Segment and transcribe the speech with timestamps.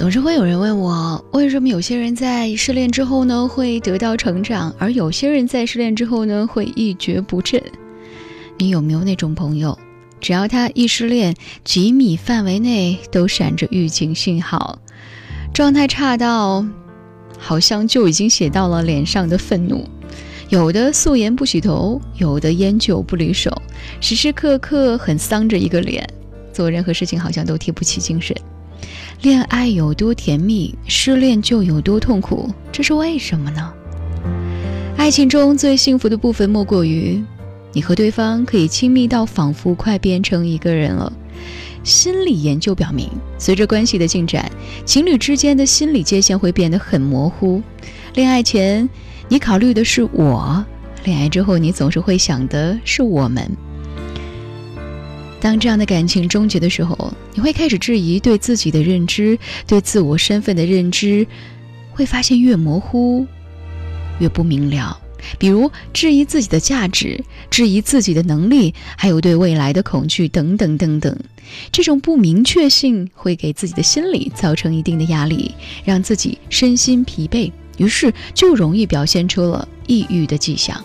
[0.00, 7.62] 总是会有人问我，为什么有些人在失恋之后呢会得到成长，而有些人在失恋之后呢会一蹶不振？
[8.56, 9.78] 你有没有那种朋友，
[10.18, 11.34] 只要他一失恋，
[11.64, 14.78] 几米范围内都闪着预警信号，
[15.52, 16.64] 状态差到
[17.38, 19.86] 好像就已经写到了脸上的愤怒，
[20.48, 23.54] 有的素颜不洗头，有的烟酒不离手，
[24.00, 26.08] 时时刻刻很丧着一个脸，
[26.54, 28.34] 做任何事情好像都提不起精神。
[29.22, 33.72] 恋爱有多甜蜜，失恋就有多痛苦，这是为什么呢？
[34.96, 37.22] 爱情中最幸福的部分莫过于，
[37.72, 41.12] 你和对方可以亲密到仿佛快变成一个人了。
[41.82, 44.50] 心理研究表明，随着关系的进展，
[44.84, 47.62] 情侣之间的心理界限会变得很模糊。
[48.14, 48.86] 恋爱前，
[49.28, 50.62] 你考虑的是我；
[51.04, 53.50] 恋爱之后，你总是会想的是我们。
[55.40, 61.26] 当这样的感情终结的时候，你会开始质疑对自己的认知，对自我身份的认知，
[61.90, 63.26] 会发现越模糊，
[64.18, 65.00] 越不明了。
[65.38, 71.14] 比如质疑自己的价值，质疑自己的能力，还有对未来的恐惧等等等等。
[71.72, 80.82] 这种不明确性会给自己的心理造成一定的压力，让自己身心疲惫，于是就容易表现出了抑郁的迹象。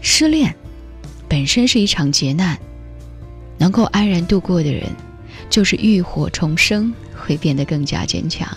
[0.00, 0.54] 失恋
[1.28, 2.58] 本身是一场劫难。
[3.58, 4.84] 能够安然度过的人，
[5.48, 8.48] 就是浴火重生，会变得更加坚强。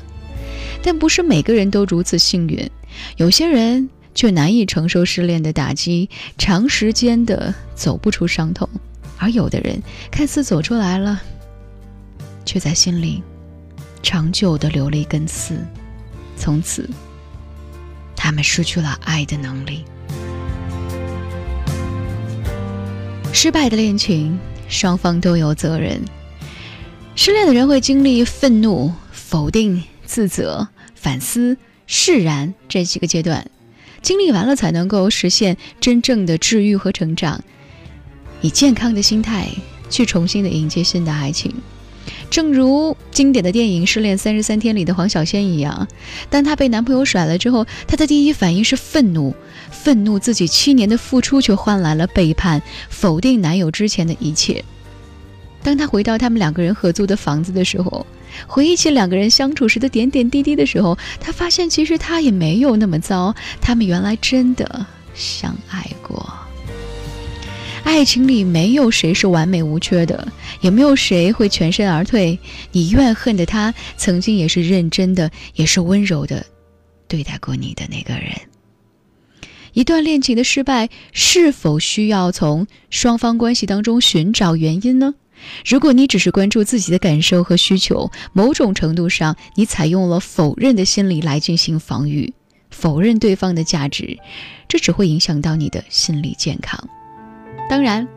[0.81, 2.69] 但不是每个人都如此幸运，
[3.17, 8.67] 有些人却难以承受失恋的打击，长时间的走不出伤痛；
[9.17, 11.21] 而有的人看似走出来了，
[12.45, 13.21] 却在心里
[14.01, 15.59] 长久的留了一根刺，
[16.37, 16.89] 从此
[18.15, 19.83] 他们失去了爱的能力。
[23.33, 24.39] 失败的恋情。
[24.69, 26.01] 双方都有责任。
[27.15, 33.45] 失恋的人会经历愤怒、否定、自责、反思、释然这几个阶段，
[34.01, 37.43] 经历完了才能够实现真正的治愈和成长，
[38.39, 39.49] 以健康的心态
[39.89, 41.53] 去重新的迎接新的爱情。
[42.29, 45.87] 正如经典的电影《失恋三十三天》里的黄小仙一样，
[46.29, 49.33] 当她被男朋友甩了之后，她的第一反应是愤怒，
[49.71, 54.63] 愤怒自己七年的付出却换来了背叛，否定男友之前的一切。
[55.63, 58.05] 当她回到他们两个人合租的房子的时候，
[58.47, 64.85] 回忆起两个人相处时的点点滴滴的时候，她发现其实他也没有那么糟，他们原来真的
[65.15, 66.31] 相爱过。
[67.89, 72.37] 爱情里没有谁是完美无缺的，也没有谁会全身而退。
[72.71, 76.45] 你怨恨的他，曾经也是认真的，也是温柔的
[77.07, 78.31] 对待过你的那个人。
[79.73, 85.15] 一段恋情的失败，是否需要从双方关系当中寻找原因呢？
[85.65, 92.31] 如果你只是关注自己的感受和需求，某种程度上，你采用了否认的心理来进行防御，
[92.69, 94.19] 否认对方的价值，
[94.67, 96.87] 这只会影响到你的心理健康。
[97.69, 98.07] 当然，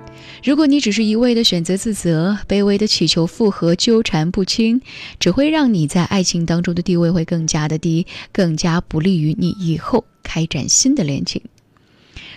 [0.42, 4.80] 如果你只是一味的选择自责，卑微的祈求复合，纠缠不清，
[5.20, 11.42] 只会让你在爱情当中的地位会更加的低，更加不利于你以后开展新的恋情。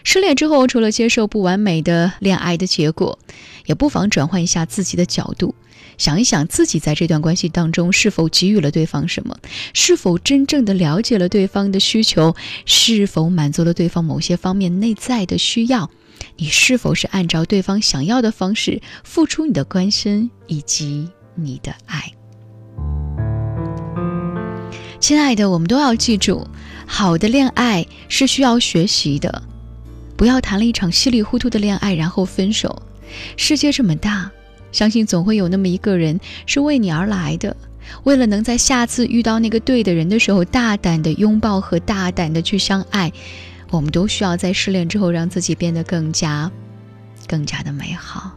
[0.04, 3.18] 失恋之后，除了接受不完美的恋爱的结果，
[3.66, 5.56] 也不妨转换一下自己的角度，
[5.98, 9.38] 想一想自己在这段关系当中是否给予了对方什么，
[9.74, 12.36] 是否真正的了解了对方的需求，
[12.66, 15.90] 是否满足了对方某些方面内在的需要。
[16.38, 22.12] 你是否是按照对方想要的方式付出你的关心以及你的爱？
[25.00, 26.48] 亲爱的，我们都要记住，
[26.86, 29.44] 好的恋爱是需要学习的，
[30.18, 32.82] 不要谈了一场稀里糊涂的恋爱然后分手。
[33.38, 34.32] 世界这么大，
[34.76, 37.56] 相信总会有那么一个人是为你而来的，
[38.04, 43.10] 为了能在下次遇到那个对的人的时候，大胆的拥抱和大胆的去相爱。
[43.72, 46.52] 我们都需要在失恋之后让自己变得更加、
[47.26, 48.34] 更加的美好，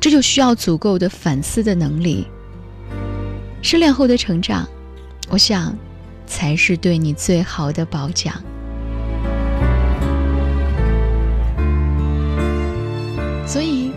[0.00, 2.26] 这就需要足够的反思的能力。
[3.60, 4.66] 失恋后的成长，
[5.28, 5.76] 我想，
[6.26, 8.42] 才是对你最好的褒奖。
[13.46, 13.92] 所以，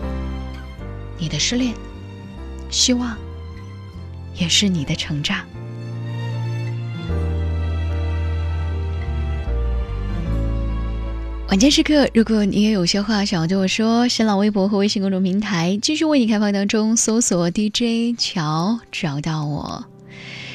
[1.22, 1.72] 你的失恋，
[2.68, 3.16] 希望
[4.34, 5.38] 也是你的成长。
[11.46, 19.91] 晚间时刻，如果你也有些话想要对我说，新浪微博和微信公众平台继续为你开放当中，搜索 DJ 乔找到我。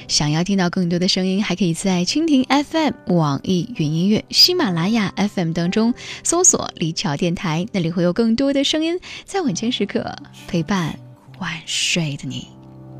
[0.08, 5.94] 想要听到更多的声音还可以在蜻蜓 fm 网易云音乐喜马拉雅 fm 当中
[6.24, 10.16] 搜索李巧电台那里会有更多的声音在晚间时刻
[10.48, 10.98] 陪伴
[11.40, 12.48] 晚睡的你。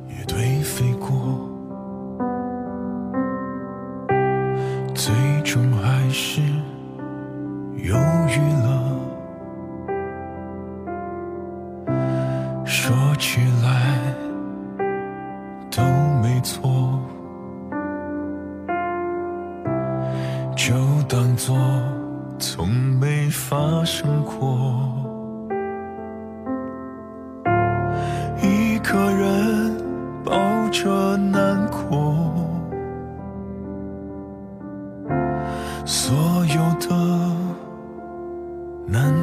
[0.10, 1.50] 也颓飞过
[4.94, 5.14] 最
[5.44, 6.42] 终还是
[7.78, 8.77] 犹豫了。
[21.38, 21.56] 作
[22.40, 24.92] 从没发生过。
[28.42, 29.78] 一个人
[30.26, 30.34] 抱
[30.72, 32.34] 着难过，
[35.86, 36.16] 所
[36.48, 36.96] 有的
[38.88, 39.14] 难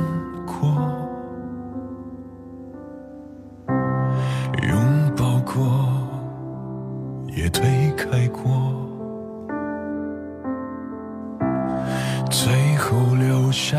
[12.36, 13.78] 最后留下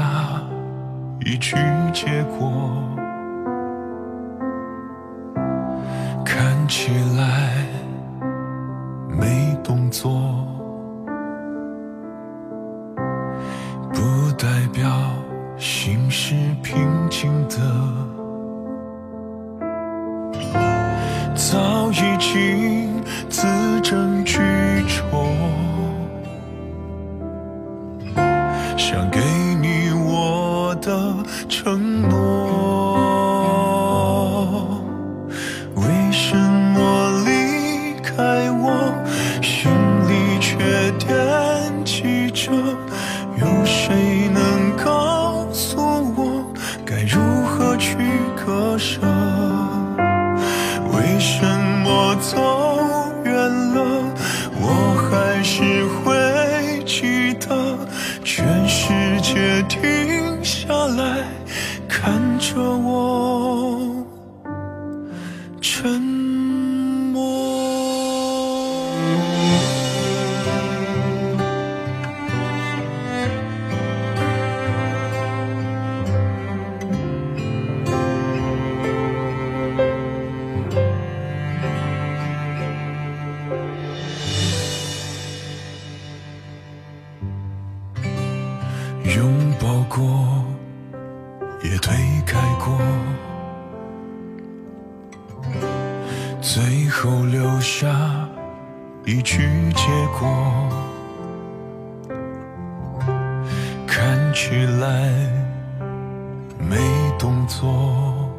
[1.20, 1.58] 一句
[1.94, 2.72] 结果。
[6.24, 7.66] 看起来
[9.10, 10.48] 没动作，
[13.94, 14.90] 不代表
[15.58, 16.78] 心是平
[17.10, 17.58] 静的。
[21.36, 22.75] 早已经
[30.86, 31.16] 的
[31.50, 32.14] 承诺。
[35.76, 38.94] 为什么离开我，
[39.42, 39.72] 心
[40.08, 41.10] 里却惦
[41.84, 42.52] 记着？
[43.38, 45.82] 有谁能告诉
[46.16, 46.46] 我，
[46.86, 47.98] 该如何去
[48.36, 49.02] 割舍？
[50.94, 51.44] 为什
[51.84, 52.65] 么走
[62.56, 63.05] 着我。
[96.48, 97.90] 最后留下
[99.04, 99.88] 一句结
[100.20, 100.70] 果，
[103.88, 105.12] 看起来
[106.60, 106.78] 没
[107.18, 108.30] 动作，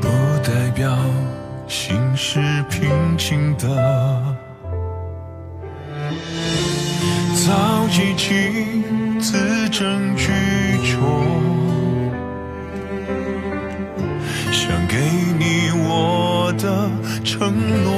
[0.00, 0.06] 不
[0.44, 0.96] 代表
[1.66, 2.38] 心是
[2.70, 3.66] 平静的。
[7.34, 9.36] 早已经字
[9.70, 10.30] 斟句
[10.86, 11.29] 酌。
[17.40, 17.88] 承诺。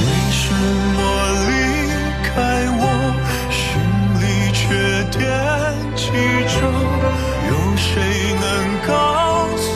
[0.00, 0.42] 为什
[0.96, 0.98] 么
[1.44, 1.52] 离
[2.24, 2.32] 开
[2.80, 2.82] 我，
[3.52, 3.60] 心
[4.16, 4.64] 里却
[5.12, 5.20] 惦
[5.94, 6.02] 记
[6.48, 6.56] 着？
[7.50, 7.92] 有谁
[8.40, 8.42] 能
[8.88, 8.90] 告
[9.58, 9.68] 诉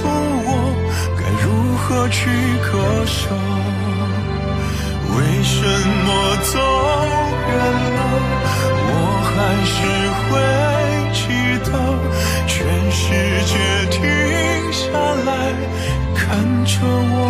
[0.46, 0.48] 我，
[1.20, 2.16] 该如何去
[2.72, 2.72] 割
[3.04, 3.28] 舍？
[5.12, 5.60] 为什
[6.06, 6.08] 么
[6.50, 6.54] 走
[7.50, 7.52] 远
[7.96, 8.00] 了，
[8.88, 8.90] 我
[9.28, 9.36] 还
[9.68, 9.76] 是
[10.24, 10.32] 会
[11.12, 11.20] 记
[11.70, 11.70] 得？
[12.46, 12.56] 全
[12.90, 13.04] 世
[13.44, 13.52] 界
[13.90, 14.00] 停
[14.72, 14.80] 下
[15.26, 15.28] 来
[16.26, 17.20] 看着我，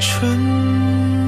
[0.00, 1.19] 沉